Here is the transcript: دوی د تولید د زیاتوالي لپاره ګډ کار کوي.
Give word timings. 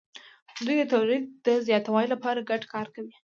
دوی 0.65 0.77
د 0.81 0.83
تولید 0.93 1.23
د 1.45 1.47
زیاتوالي 1.67 2.09
لپاره 2.13 2.47
ګډ 2.49 2.61
کار 2.73 2.87
کوي. 2.95 3.13